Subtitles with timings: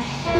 [0.00, 0.39] 哎。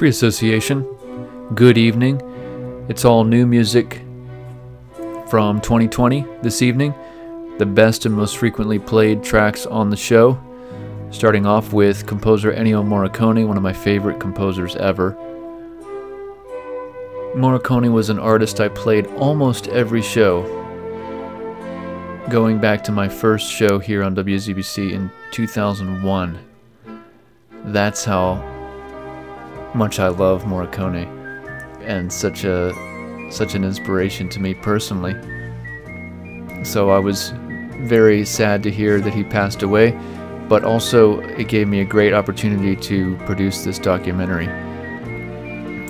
[0.00, 0.86] Free Association,
[1.54, 2.22] good evening.
[2.88, 4.00] It's all new music
[5.28, 6.94] from 2020 this evening.
[7.58, 10.42] The best and most frequently played tracks on the show.
[11.10, 15.12] Starting off with composer Ennio Morricone, one of my favorite composers ever.
[17.36, 20.44] Morricone was an artist I played almost every show,
[22.30, 26.38] going back to my first show here on WZBC in 2001.
[27.64, 28.59] That's how
[29.74, 31.06] much I love Morricone
[31.82, 32.72] and such a
[33.30, 35.14] such an inspiration to me personally.
[36.64, 37.32] So I was
[37.82, 39.92] very sad to hear that he passed away,
[40.48, 44.48] but also it gave me a great opportunity to produce this documentary.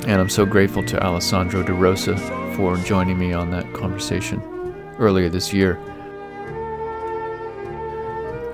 [0.06, 2.16] And I'm so grateful to Alessandro De Rosa
[2.56, 4.41] for joining me on that conversation
[4.98, 5.76] earlier this year.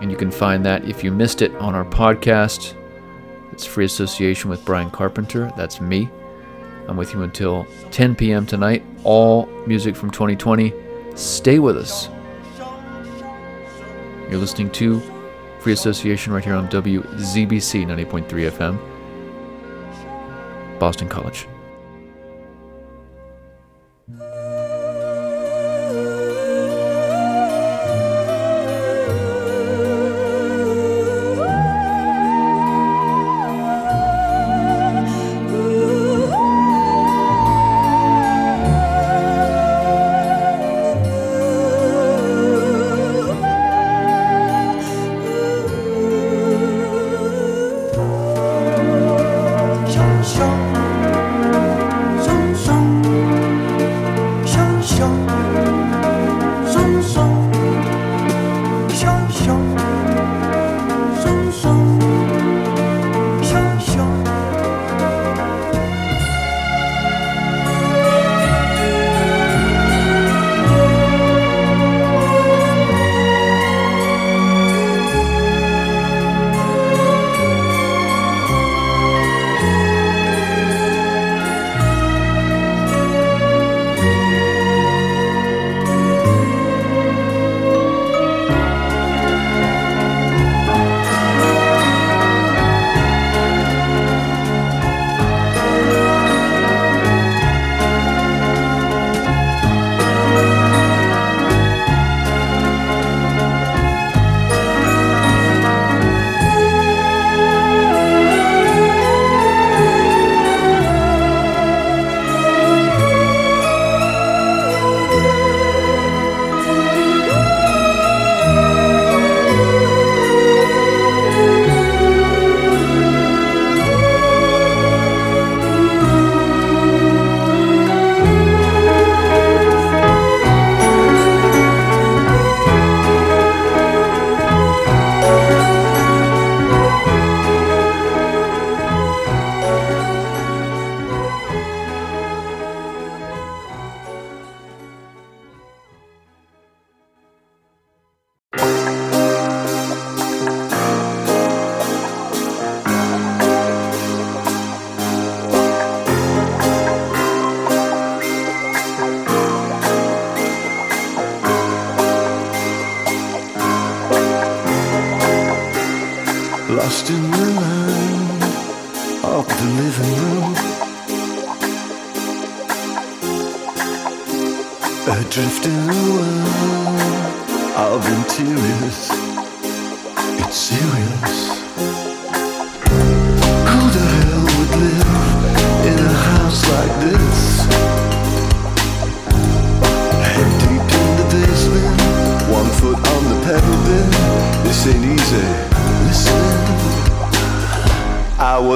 [0.00, 2.75] And you can find that if you missed it on our podcast
[3.56, 5.50] it's free association with Brian Carpenter.
[5.56, 6.11] That's me.
[6.89, 8.44] I'm with you until 10 p.m.
[8.44, 8.84] tonight.
[9.03, 10.75] All music from 2020.
[11.15, 12.11] Stay with us.
[14.28, 15.00] You're listening to
[15.61, 18.78] Free Association right here on WZBC 90.3 FM,
[20.78, 21.49] Boston College.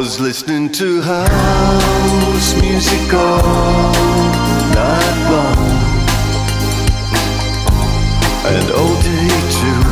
[0.00, 3.92] Was listening to house music all
[4.72, 5.60] night long
[8.54, 9.82] and all day too.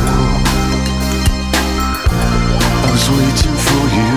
[2.81, 4.13] I was waiting for you.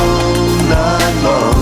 [0.75, 1.59] night long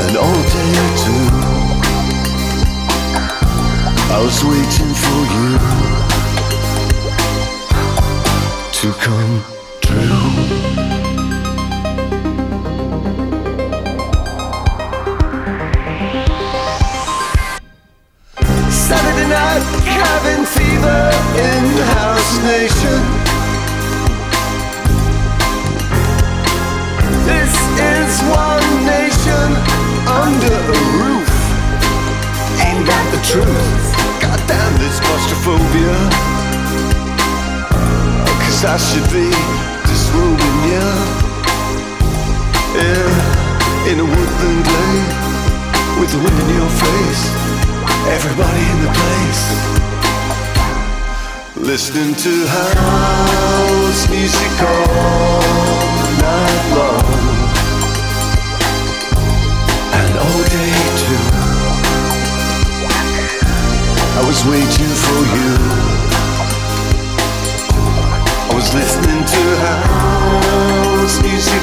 [0.00, 1.41] and all day too.
[4.14, 5.48] I was waiting for you
[8.78, 9.42] to come
[9.80, 10.92] true.
[18.70, 21.02] Saturday night cabin fever
[21.48, 21.64] in
[21.96, 23.00] House Nation.
[27.24, 29.48] This is one nation
[30.06, 31.32] under a roof.
[32.60, 33.91] Ain't that the truth?
[34.52, 35.96] Goddamn this claustrophobia.
[38.42, 39.32] Cause I should be
[39.88, 40.88] disrobing you.
[42.76, 45.08] Yeah, in a woodland glade
[46.00, 47.22] with the wind in your face.
[48.16, 49.44] Everybody in the place.
[51.56, 55.40] Listening to house music all
[56.20, 57.08] night long.
[60.00, 60.81] And all day
[64.32, 65.50] was waiting for you.
[68.48, 71.62] I was listening to house music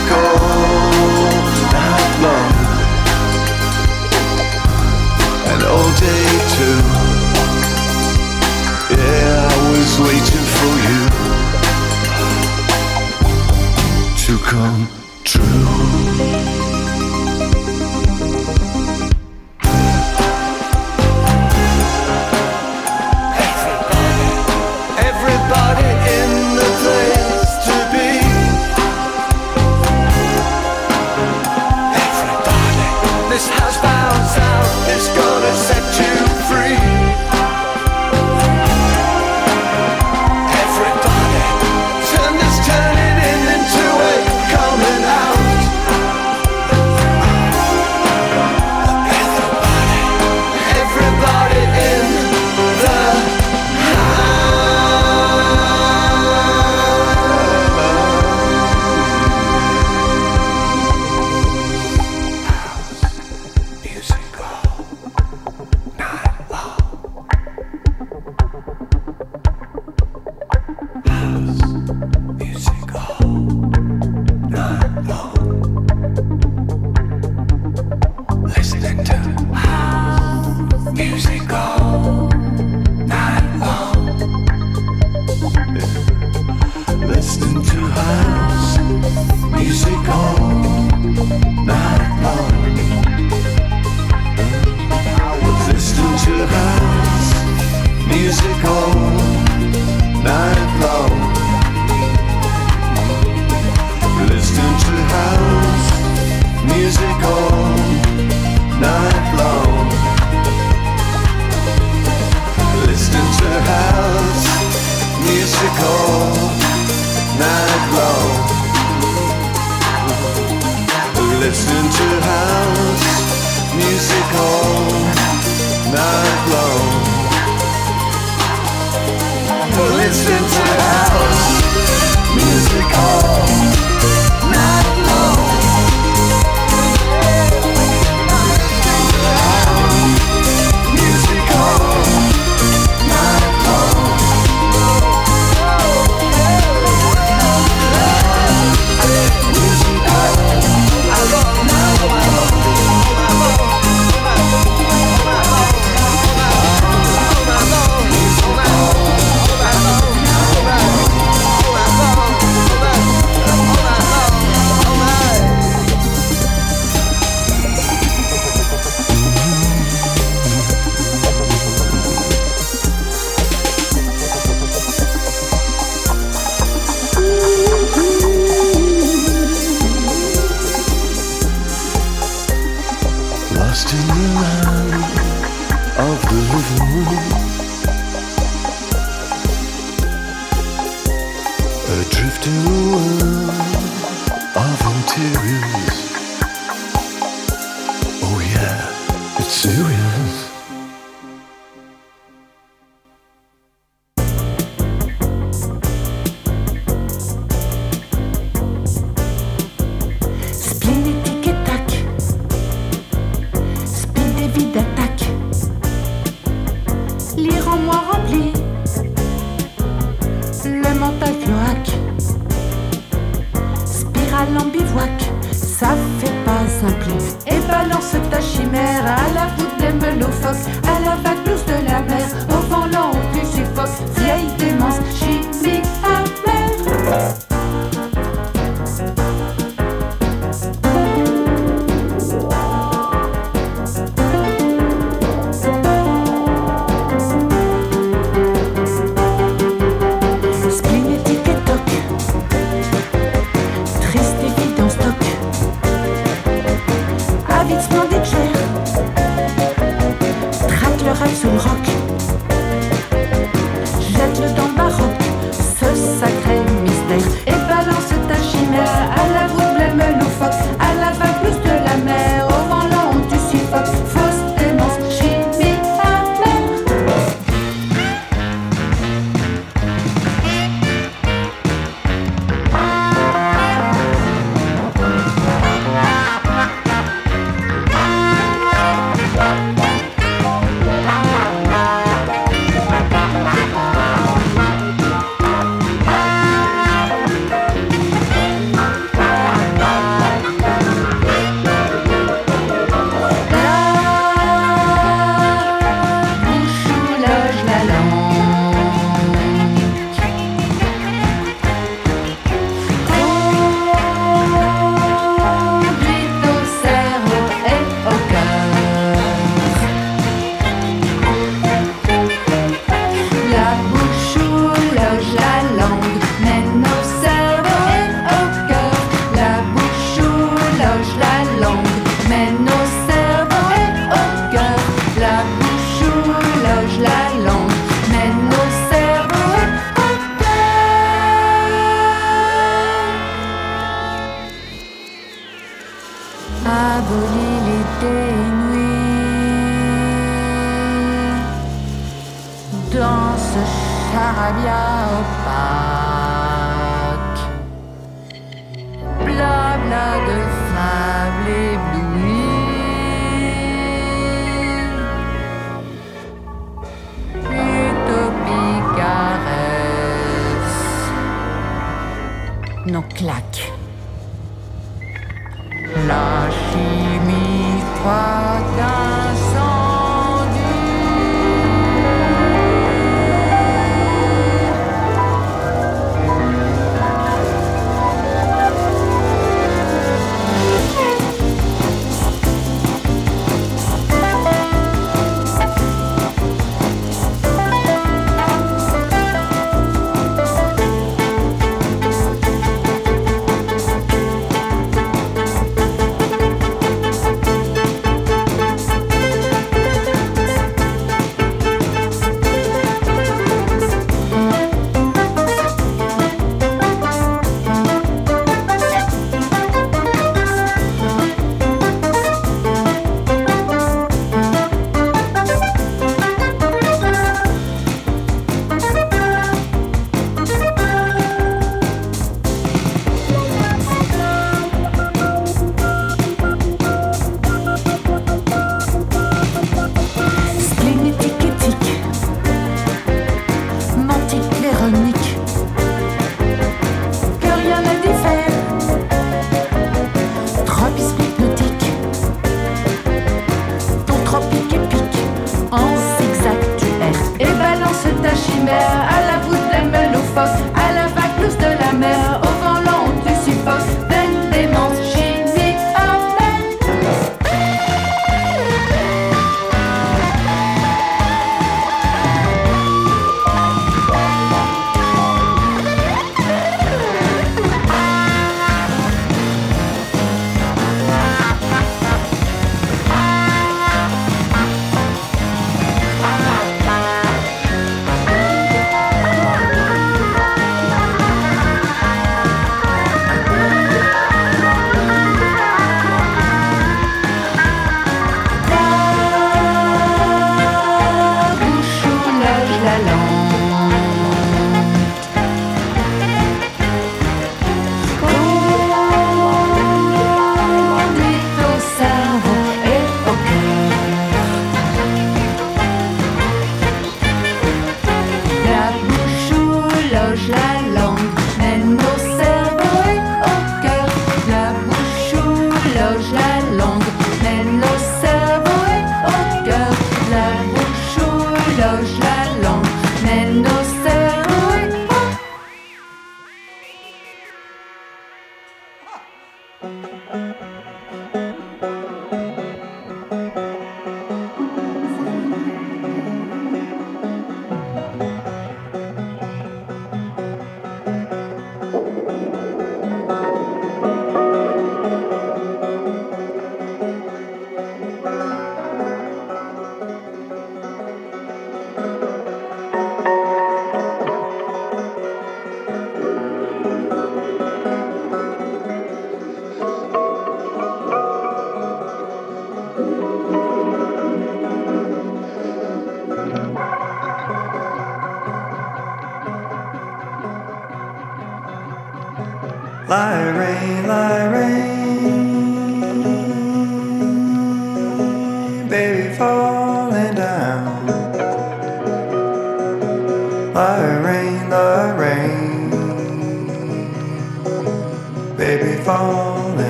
[224.40, 227.12] à l'ambivouac, ça fait pas simple.
[227.48, 232.62] Et balance ta chimère à la flemme l'eau à la vague de la mer, au
[232.70, 235.00] vent lent, au crucifox, vieille démence,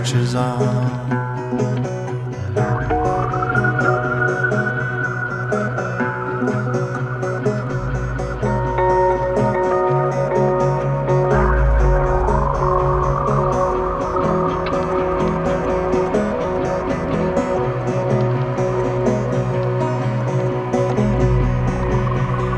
[0.00, 1.10] no breeches on.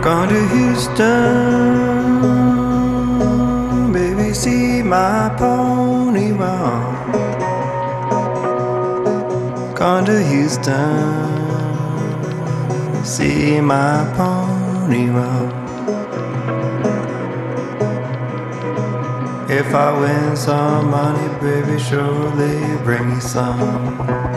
[0.02, 1.02] Gone to Houston,
[3.92, 5.28] baby, see my
[9.92, 10.74] Gone to Houston,
[13.04, 15.50] see my pony run.
[19.50, 24.31] If I win some money, baby, surely bring me some.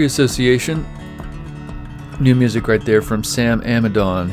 [0.00, 0.86] Free Association.
[2.20, 4.32] New music right there from Sam Amidon.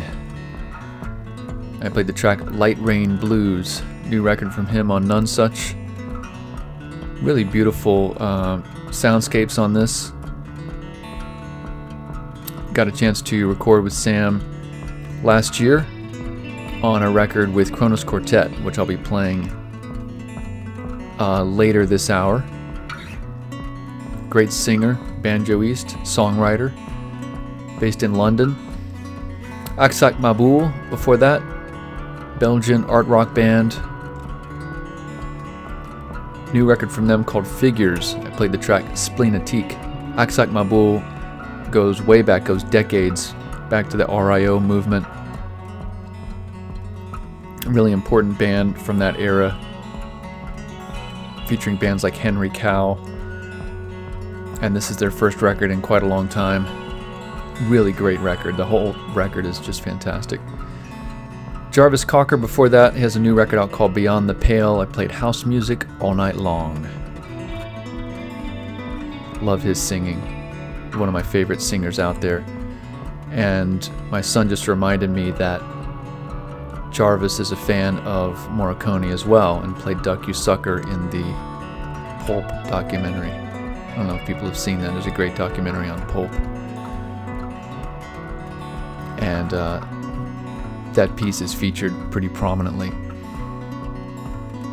[1.81, 5.75] I played the track Light Rain Blues, new record from him on Nonesuch.
[7.21, 10.13] Really beautiful uh, soundscapes on this.
[12.71, 14.41] Got a chance to record with Sam
[15.21, 15.79] last year
[16.81, 19.49] on a record with Kronos Quartet, which I'll be playing
[21.19, 22.41] uh, later this hour.
[24.29, 26.73] Great singer, banjoist, songwriter,
[27.79, 28.55] based in London.
[29.77, 31.41] Aksak Maboul, before that,
[32.39, 33.79] Belgian art rock band.
[36.53, 38.15] New record from them called Figures.
[38.15, 39.77] I played the track Spleenétique.
[40.15, 41.01] Aksak Maboul
[41.71, 43.33] goes way back, goes decades
[43.69, 45.05] back to the RIO movement.
[47.65, 49.57] A really important band from that era,
[51.47, 52.97] featuring bands like Henry Cow,
[54.61, 56.65] and this is their first record in quite a long time.
[57.69, 58.57] Really great record.
[58.57, 60.39] The whole record is just fantastic.
[61.71, 64.79] Jarvis Cocker, before that, he has a new record out called Beyond the Pale.
[64.79, 66.87] I played house music all night long.
[69.41, 70.19] Love his singing.
[70.93, 72.43] One of my favorite singers out there.
[73.31, 75.61] And my son just reminded me that
[76.91, 81.23] Jarvis is a fan of Morricone as well and played Duck You Sucker in the
[82.25, 83.46] Pulp documentary.
[83.97, 84.91] I don't know if people have seen that.
[84.91, 86.31] There's a great documentary on Pulp.
[89.23, 89.83] And uh,
[90.93, 92.91] that piece is featured pretty prominently.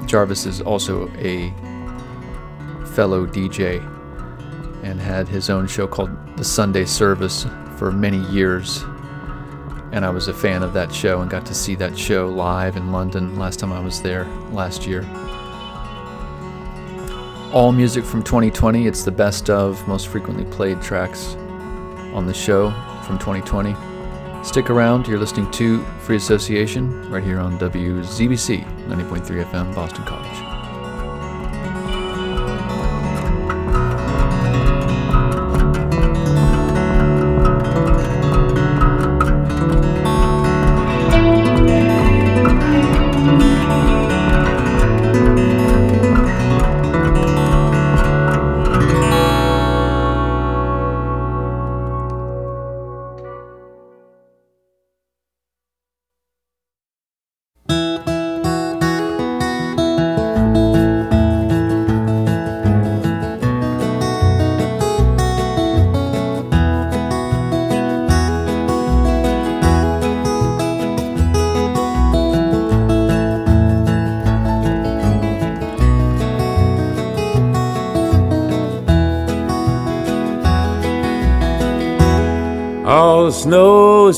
[0.06, 1.54] Jarvis is also a
[2.88, 3.82] fellow DJ
[4.84, 7.46] and had his own show called The Sunday Service
[7.78, 8.82] for many years.
[9.92, 12.76] And I was a fan of that show and got to see that show live
[12.76, 15.00] in London last time I was there last year.
[17.52, 18.86] All music from 2020.
[18.86, 21.36] It's the best of, most frequently played tracks
[22.12, 22.70] on the show
[23.04, 23.74] from 2020.
[24.44, 25.06] Stick around.
[25.06, 30.53] You're listening to Free Association right here on WZBC 90.3 FM, Boston College.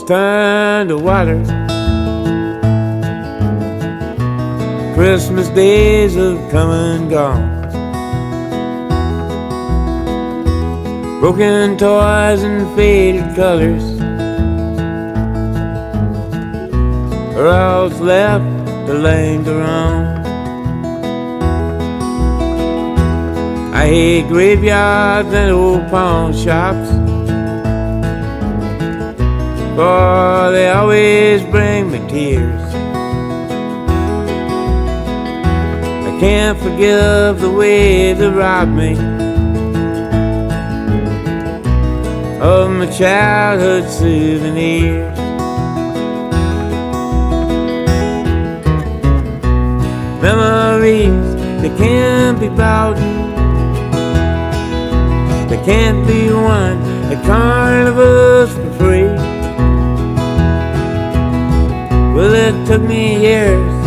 [0.07, 1.42] Turned to water.
[4.95, 7.57] Christmas days have come and gone.
[11.21, 13.83] Broken toys and faded colors
[17.37, 18.45] are all left
[18.87, 20.16] to linger on.
[23.75, 26.86] I hate graveyards and old pawn shops.
[29.77, 32.62] For they always bring me tears.
[36.09, 38.93] I can't forgive the way they robbed me
[42.41, 45.19] of my childhood souvenirs.
[50.23, 52.97] Memories they can't be bought,
[55.51, 56.79] they can't be won
[57.12, 59.06] at carnivals for free.
[62.16, 63.85] Well, it took me years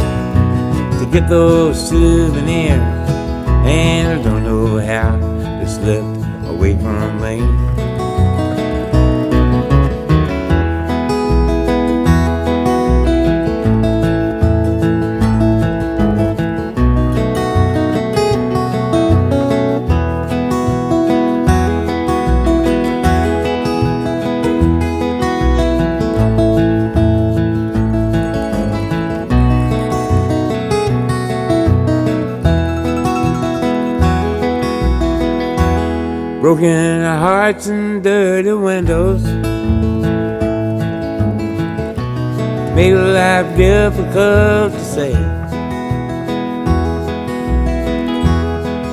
[1.00, 3.10] to get those souvenirs,
[3.66, 4.39] and I don't
[36.60, 39.24] Broken hearts and dirty windows.
[42.76, 45.14] Made life difficult to say.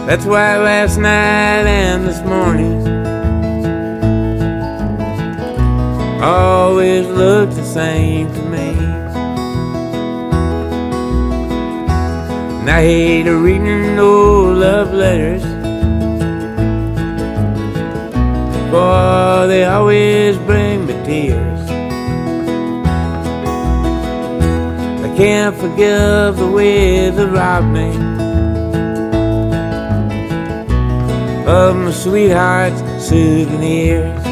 [0.07, 2.87] That's why last night and this morning
[6.23, 8.69] Always look the same to me.
[12.61, 15.46] And I hate reading no love letters
[18.77, 21.61] For they always bring me tears.
[25.07, 27.89] I can't forgive the way they robbed me
[31.47, 34.23] of my sweetheart's souvenirs.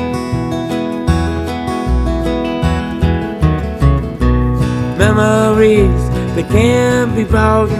[4.98, 6.04] Memories
[6.34, 7.70] that can't be bought,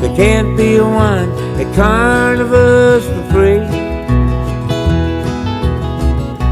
[0.00, 3.85] they can't be won at carnivals for free.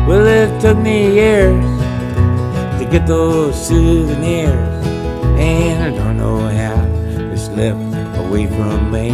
[0.06, 1.64] Well, it took me years
[2.78, 4.86] to get those souvenirs,
[5.38, 6.84] and I don't know how
[7.30, 7.80] they slipped
[8.18, 9.08] away from me.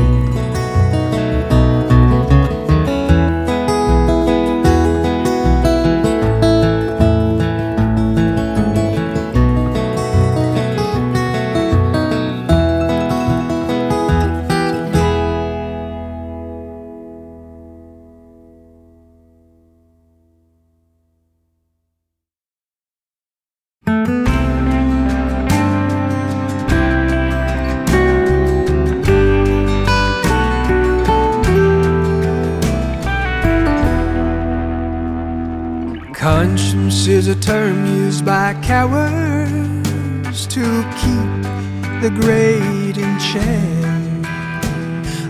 [42.01, 44.25] The great check.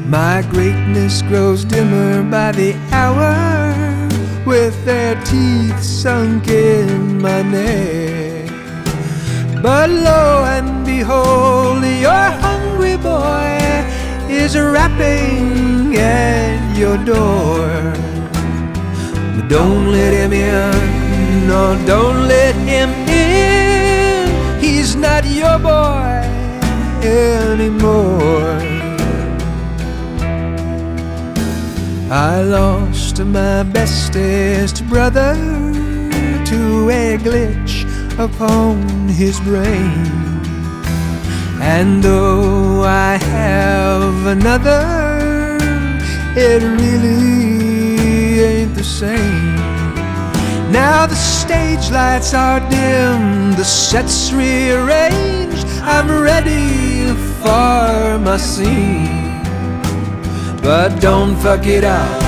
[0.07, 3.35] My greatness grows dimmer by the hour
[4.47, 8.51] with their teeth sunk in my neck.
[9.61, 13.59] But lo and behold, your hungry boy
[14.29, 17.67] is rapping at your door.
[19.35, 24.61] But don't let him in, no, don't let him in.
[24.61, 26.30] He's not your boy
[27.05, 28.61] anymore.
[32.11, 35.35] I lost my bestest brother
[36.47, 37.85] to a glitch
[38.19, 40.07] upon his brain.
[41.63, 45.59] And though I have another,
[46.37, 49.55] it really ain't the same.
[50.73, 55.65] Now the stage lights are dim, the set's rearranged.
[55.83, 56.90] I'm ready
[58.41, 59.43] scene.
[60.63, 62.21] But don't fuck it up.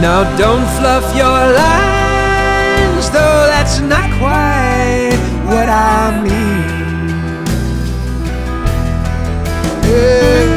[0.00, 5.18] Now don't fluff your lines, though that's not quite
[5.50, 6.64] what I mean.
[9.88, 10.53] Yeah.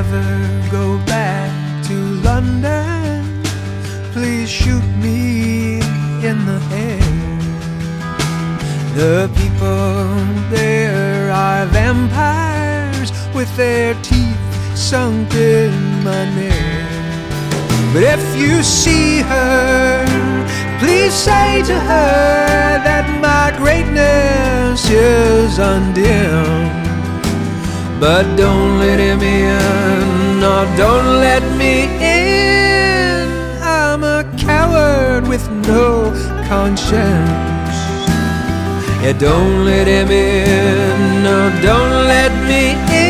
[0.00, 1.52] Ever go back
[1.84, 1.94] to
[2.28, 3.22] London,
[4.10, 5.74] please shoot me
[6.28, 7.40] in the head.
[8.96, 10.04] The people
[10.50, 14.44] there are vampires with their teeth
[14.76, 16.90] sunk in my neck.
[17.92, 20.04] But if you see her,
[20.80, 26.83] please say to her that my greatness is undimmed.
[28.00, 33.28] But don't let him in, no, don't let me in.
[33.62, 36.12] I'm a coward with no
[36.48, 37.78] conscience.
[39.02, 43.03] Yeah, don't let him in, no, don't let me in.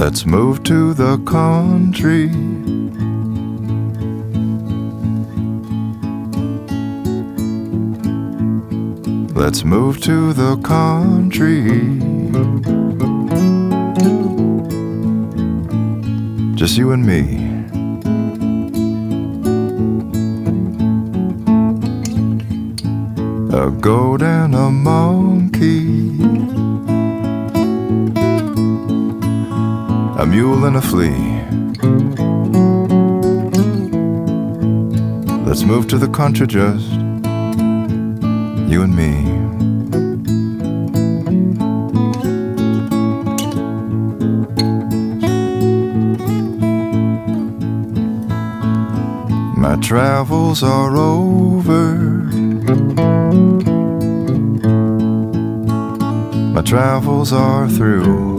[0.00, 2.30] Let's move to the country.
[9.34, 11.64] Let's move to the country.
[16.54, 17.36] Just you and me.
[23.54, 26.49] A goat and a monkey.
[30.20, 31.08] A mule and a flea.
[35.46, 36.90] Let's move to the country just
[38.70, 39.14] you and me.
[49.56, 51.94] My travels are over.
[56.52, 58.29] My travels are through.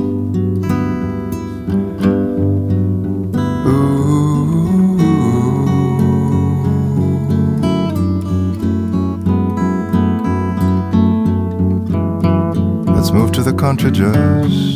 [13.61, 14.70] Country just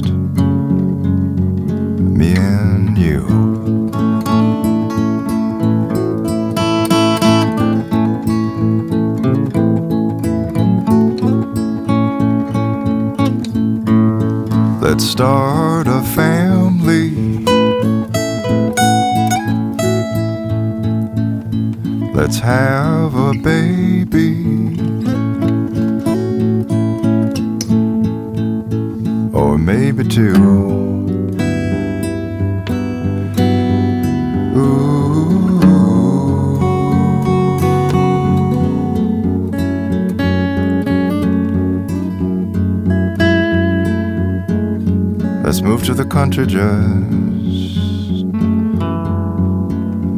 [45.76, 46.64] Let's move to the country just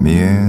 [0.03, 0.46] me and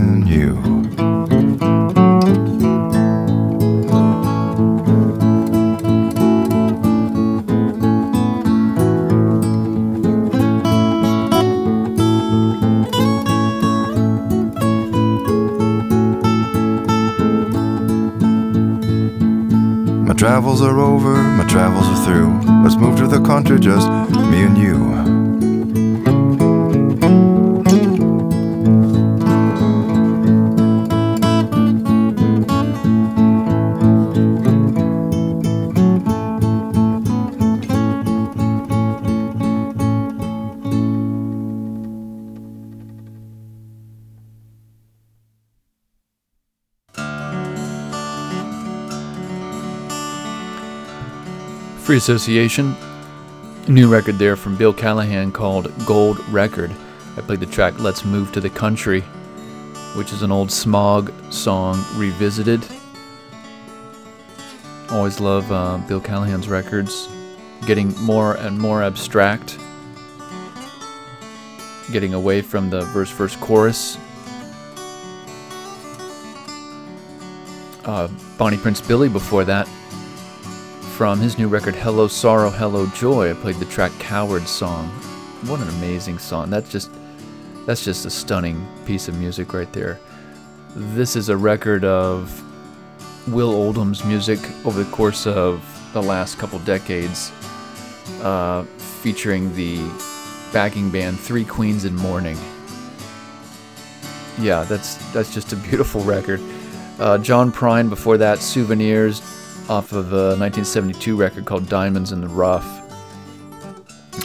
[20.28, 22.38] travels are over, my travels are through.
[22.62, 23.88] Let's move to the country, just
[24.30, 25.07] me and you.
[51.88, 52.76] Free Association,
[53.66, 56.70] new record there from Bill Callahan called Gold Record.
[57.16, 59.00] I played the track Let's Move to the Country,
[59.96, 62.62] which is an old smog song revisited.
[64.90, 67.08] Always love uh, Bill Callahan's records,
[67.64, 69.58] getting more and more abstract,
[71.90, 73.96] getting away from the verse, verse, chorus.
[77.86, 79.66] Uh, Bonnie Prince Billy before that
[80.98, 83.30] from his new record Hello Sorrow, Hello Joy.
[83.30, 84.88] I played the track Coward Song.
[85.46, 86.50] What an amazing song.
[86.50, 86.90] That's just
[87.66, 90.00] that's just a stunning piece of music right there.
[90.74, 92.42] This is a record of
[93.28, 97.30] Will Oldham's music over the course of the last couple decades,
[98.20, 98.64] uh,
[99.00, 99.78] featuring the
[100.52, 102.36] backing band Three Queens in Mourning.
[104.40, 106.40] Yeah, that's that's just a beautiful record.
[106.98, 109.37] Uh, John Prine before that, Souvenirs,
[109.68, 112.66] off of a 1972 record called Diamonds in the Rough.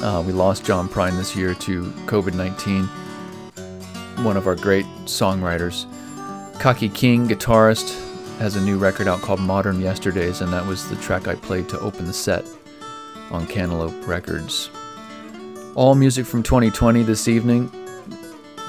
[0.01, 2.85] Uh, we lost John Prine this year to COVID 19,
[4.25, 5.85] one of our great songwriters.
[6.59, 7.99] Kaki King, guitarist,
[8.39, 11.67] has a new record out called Modern Yesterdays, and that was the track I played
[11.69, 12.45] to open the set
[13.29, 14.69] on Cantaloupe Records.
[15.75, 17.71] All music from 2020 this evening.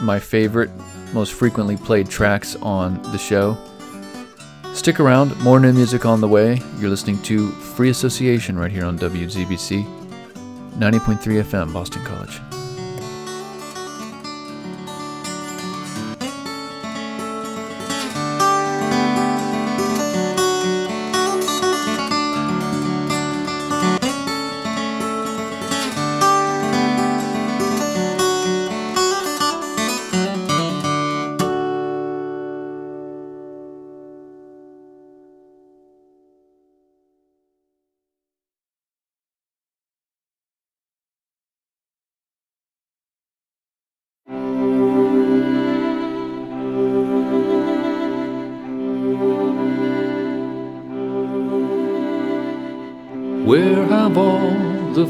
[0.01, 0.70] My favorite,
[1.12, 3.57] most frequently played tracks on the show.
[4.75, 6.61] Stick around, more new music on the way.
[6.79, 9.85] You're listening to Free Association right here on WZBC
[10.75, 12.54] 90.3 FM, Boston College.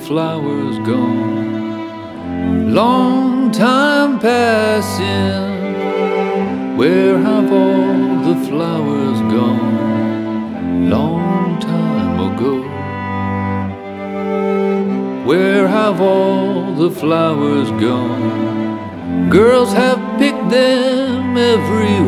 [0.06, 2.74] Flowers gone?
[2.74, 5.64] Long time passing.
[6.76, 10.90] Where have all the flowers gone?
[10.90, 12.54] Long time ago.
[15.26, 19.30] Where have all the flowers gone?
[19.30, 22.00] Girls have picked them, every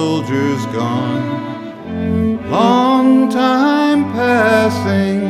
[0.00, 1.24] soldiers gone?
[2.50, 5.20] Long time passing.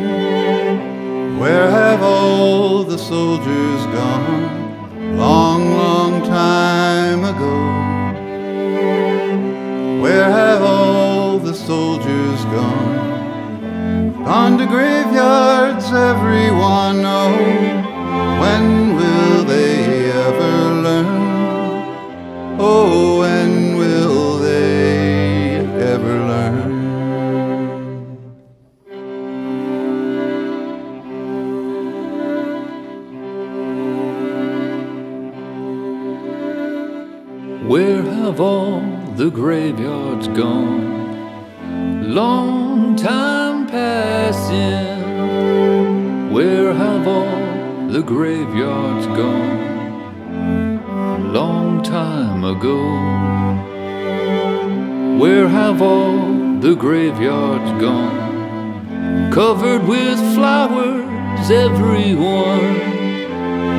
[1.41, 4.43] Where have all the soldiers gone?
[5.17, 7.57] Long, long time ago.
[10.03, 12.97] Where have all the soldiers gone?
[14.25, 16.99] Gone to graveyards, everyone.
[17.21, 17.35] Oh,
[18.43, 18.65] when
[18.99, 19.79] will they
[20.29, 20.55] ever
[20.87, 21.11] learn?
[22.61, 23.21] Oh,
[38.41, 38.81] All
[39.17, 42.15] the graveyards gone?
[42.15, 45.03] Long time passing.
[46.33, 49.61] Where have all the graveyards gone?
[51.35, 52.81] Long time ago.
[55.19, 59.31] Where have all the graveyards gone?
[59.31, 62.81] Covered with flowers, everyone.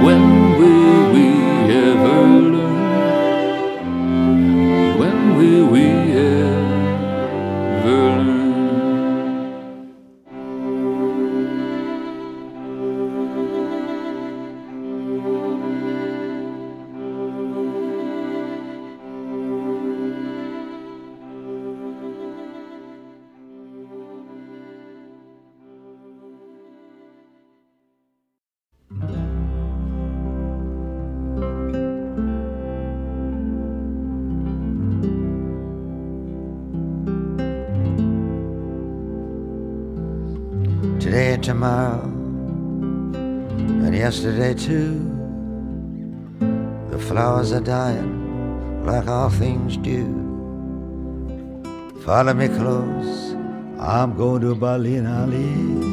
[0.06, 1.41] When will we
[43.86, 45.00] and yesterday too.
[46.90, 50.06] The flowers are dying like all things do.
[52.06, 53.34] Follow me close,
[53.80, 55.92] I'm going to Bally-na-Lee.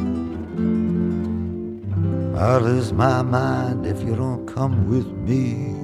[2.39, 5.75] I'll lose my mind if you don't come with me.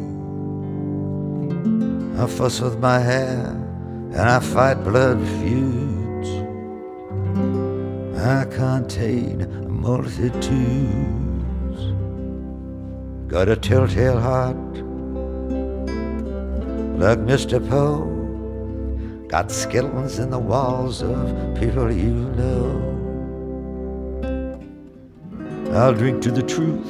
[2.22, 3.49] I fuss with my hair
[4.12, 6.30] and I fight blood feuds.
[8.18, 11.24] I contain multitudes.
[13.35, 14.55] Got a telltale heart
[17.01, 17.59] like Mr.
[17.68, 18.07] Poe.
[19.26, 22.70] Got skeletons in the walls of people you know.
[25.72, 26.87] I'll drink to the truth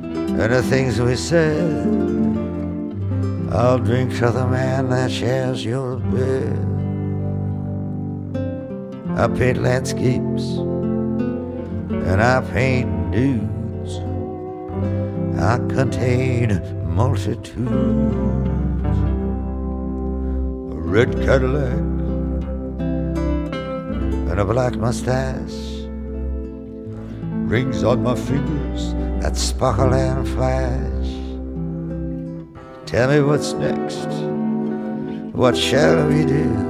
[0.00, 1.84] and the things we said.
[3.52, 6.64] I'll drink to the man that shares your bed.
[9.18, 10.44] I paint landscapes
[12.06, 13.57] and I paint nudes.
[15.40, 16.60] I contain
[16.96, 17.62] multitudes.
[20.74, 21.78] A red Cadillac
[24.30, 25.86] and a black mustache.
[27.46, 31.08] Rings on my fingers that sparkle and flash.
[32.86, 34.08] Tell me what's next.
[35.36, 36.68] What shall we do?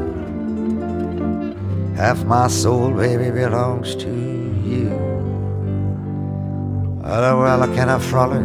[1.97, 4.11] Half my soul, baby, belongs to
[4.63, 5.08] you.
[7.09, 8.45] Well, can I frolic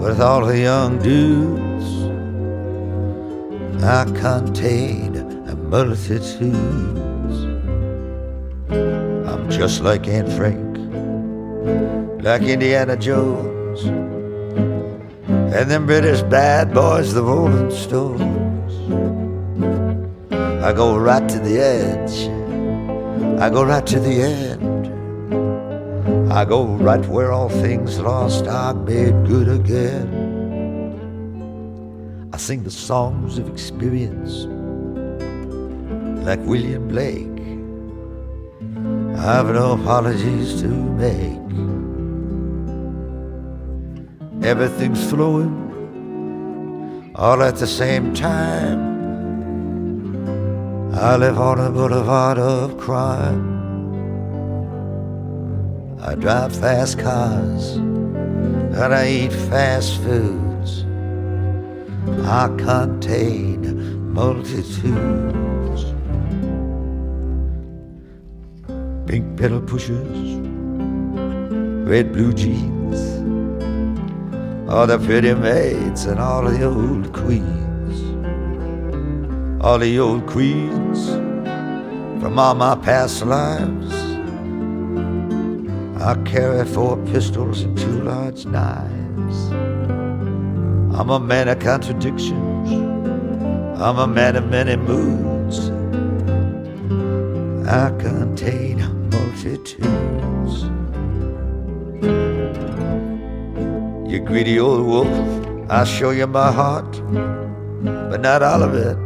[0.00, 1.84] with all the young dudes?
[3.82, 5.16] I contain
[5.48, 6.54] a multitudes.
[8.70, 10.78] I'm just like Anne Frank,
[12.22, 13.82] like Indiana Jones,
[15.26, 18.72] and them British bad boys, the Rolling Stones.
[20.62, 22.28] I go right to the edge.
[23.40, 24.69] I go right to the end.
[26.30, 30.06] I go right where all things lost are made good again.
[32.32, 34.46] I sing the songs of experience
[36.24, 37.26] like William Blake.
[39.18, 41.40] I've no apologies to make.
[44.44, 45.52] Everything's flowing
[47.16, 48.78] all at the same time.
[50.94, 53.49] I live on a boulevard of crime.
[56.02, 60.84] I drive fast cars and I eat fast foods.
[62.26, 65.40] I contain multitudes.
[69.10, 70.36] pink pedal pushers,
[71.88, 73.00] red blue jeans,
[74.70, 77.96] all the pretty maids and all the old queens,
[79.60, 81.08] all the old queens
[82.22, 83.99] from all my past lives.
[86.02, 89.50] I carry four pistols and two large knives.
[90.98, 92.72] I'm a man of contradictions.
[93.78, 95.68] I'm a man of many moods.
[97.68, 98.78] I contain
[99.10, 100.62] multitudes.
[104.10, 106.90] You greedy old wolf, I'll show you my heart,
[108.10, 108.96] but not all of it,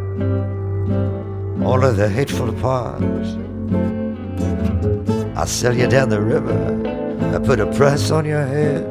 [1.64, 3.36] all of the hateful parts.
[5.36, 6.83] I'll sell you down the river,
[7.34, 8.84] I put a price on your head.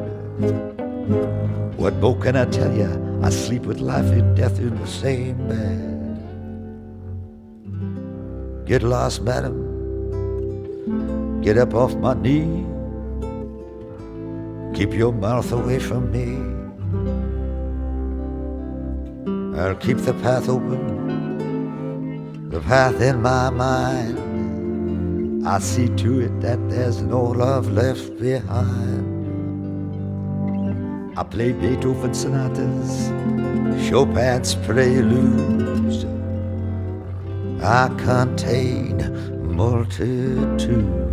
[1.78, 3.20] What more can I tell you?
[3.22, 6.18] I sleep with life and death in the same bed.
[8.66, 9.70] Get lost, madam.
[11.40, 12.66] Get up off my knee.
[14.76, 16.36] Keep your mouth away from me.
[19.58, 24.33] I'll keep the path open, the path in my mind.
[25.46, 29.12] I see to it that there's no love left behind.
[31.18, 33.10] I play Beethoven sonatas,
[33.86, 36.06] Chopin's preludes.
[37.62, 41.03] I contain multitudes.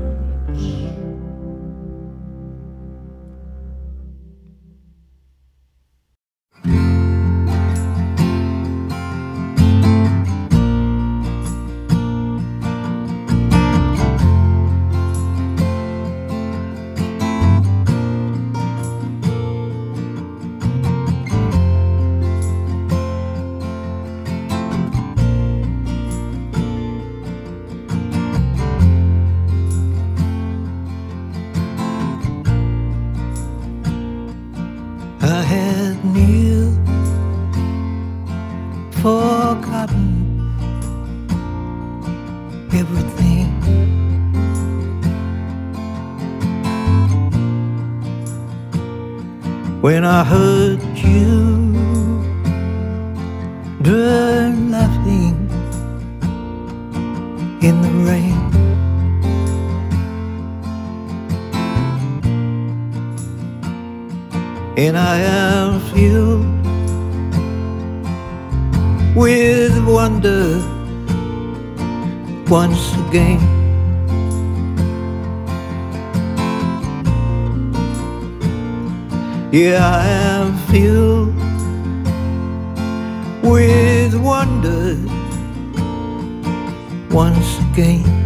[87.14, 88.22] Once again.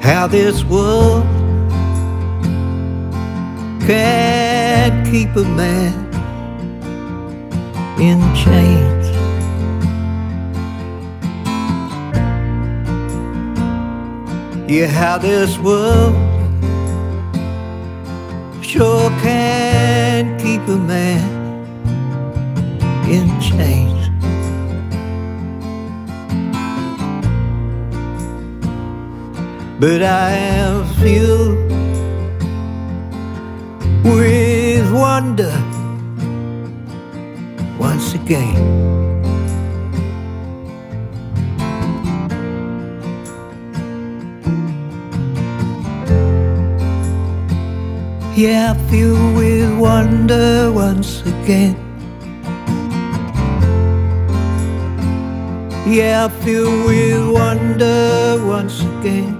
[0.00, 1.22] how this world
[3.86, 6.07] can keep a man
[8.00, 9.06] in chains.
[14.70, 16.14] Yeah, how this world
[18.62, 21.38] sure can keep a man
[23.08, 23.88] in chains.
[29.80, 31.70] but I am filled
[34.04, 34.47] with
[38.08, 38.54] once again.
[48.34, 51.76] Yeah, filled with wonder once again.
[55.86, 59.36] Yeah, filled with wonder once again.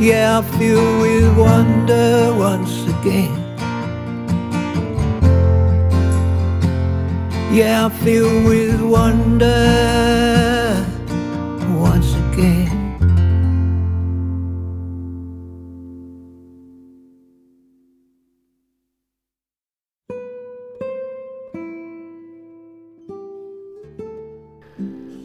[0.00, 3.37] Yeah, I feel with wonder once again.
[7.58, 9.44] Yeah, with wonder
[11.70, 12.94] once again.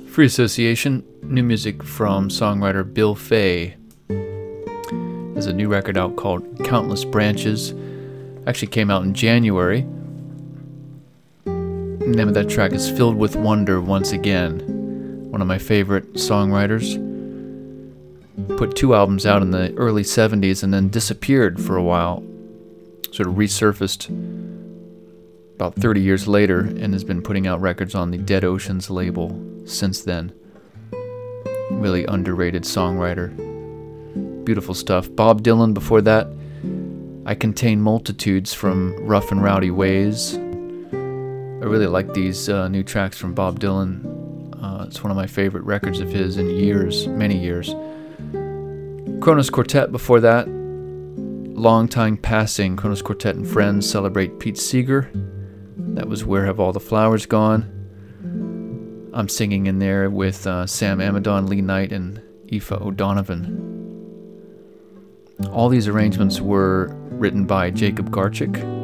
[0.07, 3.75] Free Association, new music from songwriter Bill Fay.
[4.07, 7.75] There's a new record out called Countless Branches.
[8.47, 9.85] Actually came out in January.
[12.05, 14.59] Name of that track is Filled with Wonder once again.
[15.31, 16.99] One of my favorite songwriters.
[18.57, 22.23] Put two albums out in the early 70s and then disappeared for a while.
[23.11, 24.09] Sort of resurfaced
[25.55, 29.39] about 30 years later and has been putting out records on the Dead Oceans label
[29.65, 30.33] since then.
[31.71, 33.33] Really underrated songwriter.
[34.43, 35.09] Beautiful stuff.
[35.15, 36.27] Bob Dylan before that.
[37.25, 40.37] I Contain Multitudes from Rough and Rowdy Ways.
[41.63, 44.03] I really like these uh, new tracks from Bob Dylan.
[44.61, 47.73] Uh, it's one of my favorite records of his in years, many years.
[49.23, 50.49] Kronos Quartet before that.
[50.49, 52.75] Long Time Passing.
[52.75, 55.09] Kronos Quartet and Friends celebrate Pete Seeger.
[55.77, 57.63] That was Where Have All the Flowers Gone?
[59.13, 63.69] I'm singing in there with uh, Sam Amidon, Lee Knight, and Aoife O'Donovan.
[65.49, 68.82] All these arrangements were written by Jacob Garchick,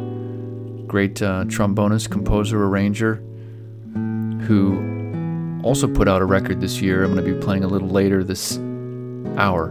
[0.90, 3.24] great uh, trombonist, composer, arranger,
[4.42, 7.04] who also put out a record this year.
[7.04, 8.58] I'm going to be playing a little later this
[9.38, 9.70] hour.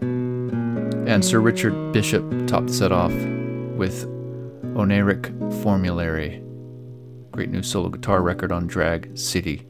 [0.00, 4.06] And Sir Richard Bishop topped the set off with
[4.74, 6.42] Oneiric Formulary,
[7.30, 9.66] great new solo guitar record on Drag City.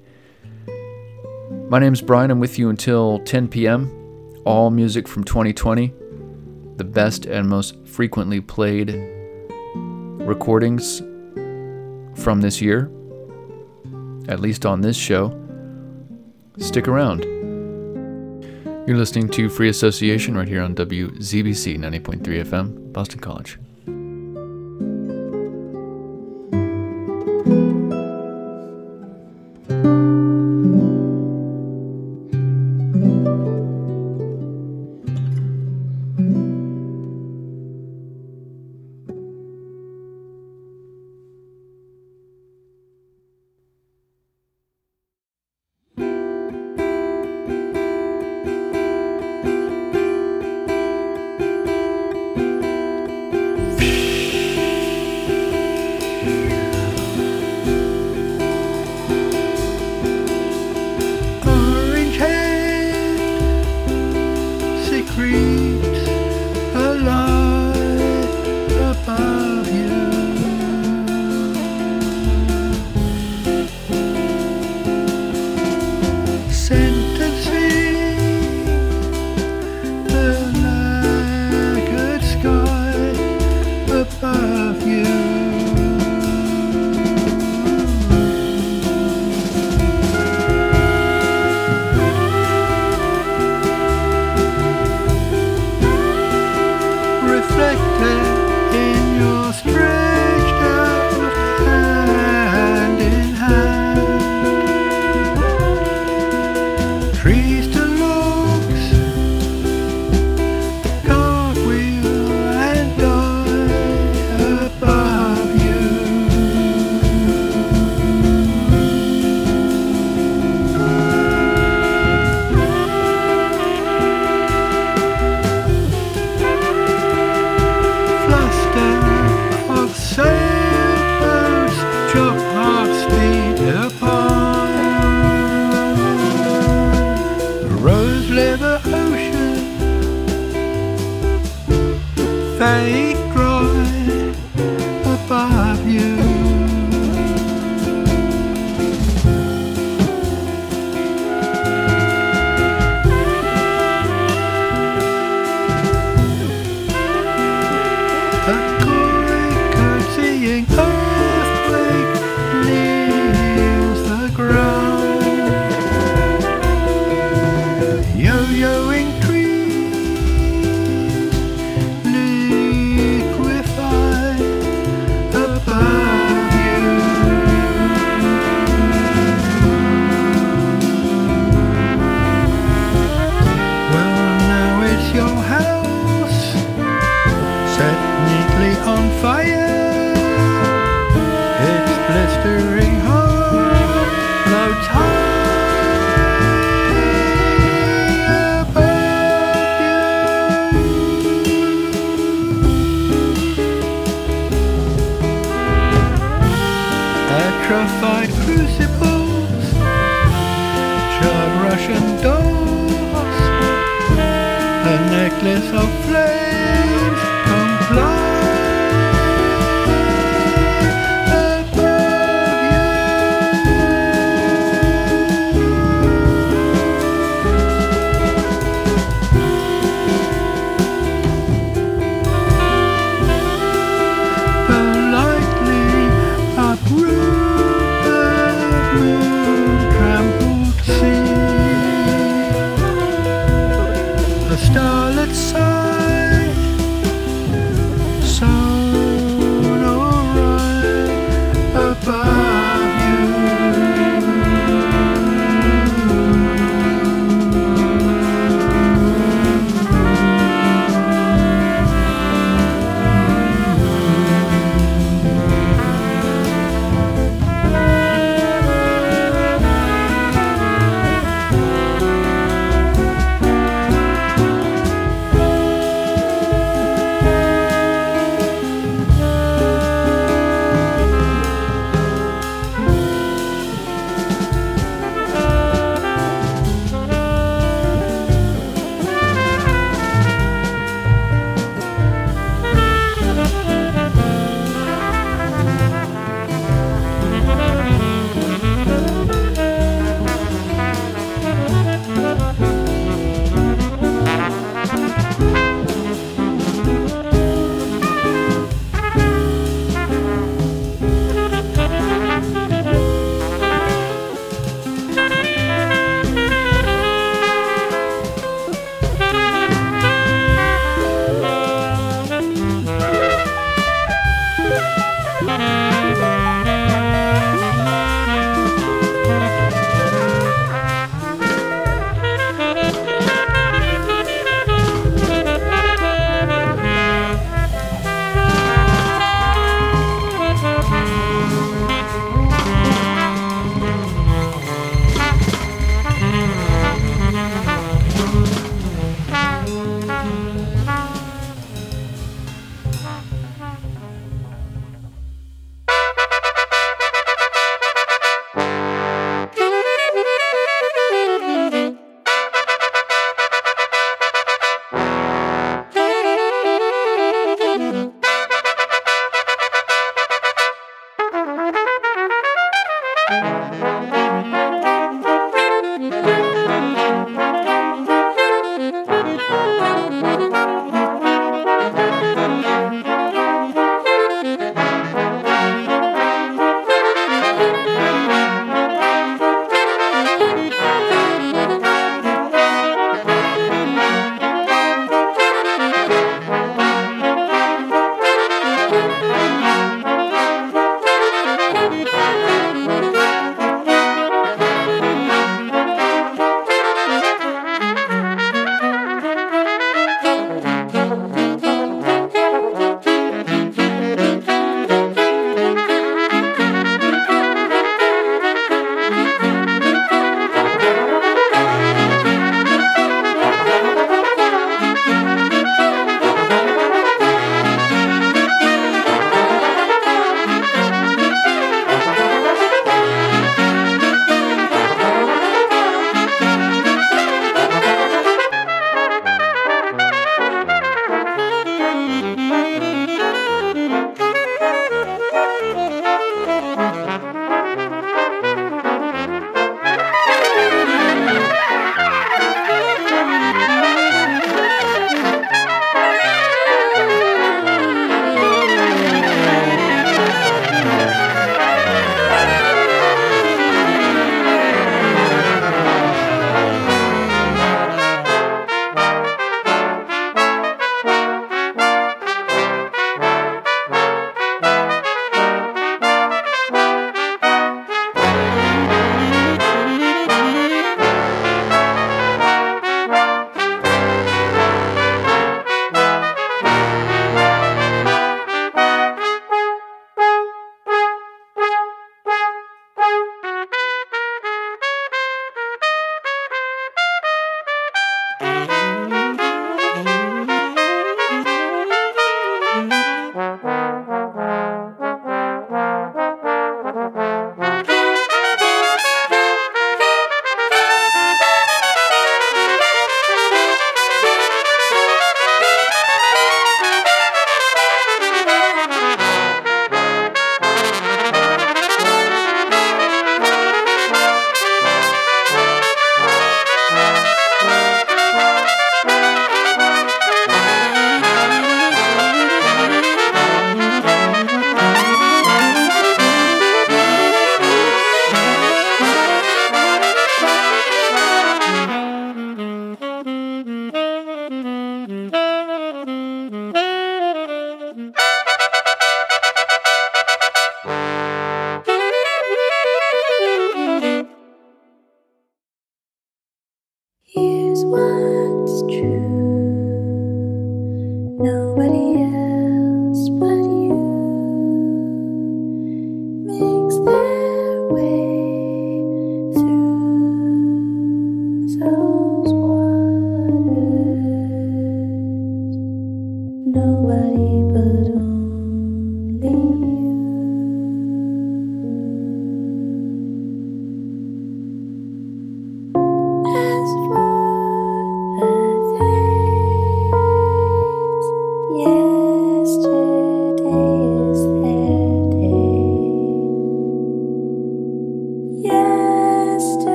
[1.69, 2.31] My name's Brian.
[2.31, 3.93] I'm with you until 10 p.m.
[4.45, 5.93] All music from 2020,
[6.77, 9.18] the best and most frequently played
[10.29, 11.01] recordings
[12.23, 12.91] from this year,
[14.29, 15.35] at least on this show.
[16.59, 17.25] Stick around.
[18.87, 23.59] You're listening to Free Association right here on WZBC 90.3 FM, Boston College.